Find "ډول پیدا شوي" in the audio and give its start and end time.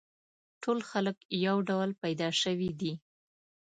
1.69-2.71